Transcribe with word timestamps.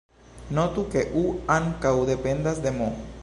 Notu, 0.59 0.85
ke 0.95 1.03
"u" 1.19 1.21
ankaŭ 1.57 1.93
dependas 2.13 2.65
de 2.67 2.75
"m". 2.81 2.91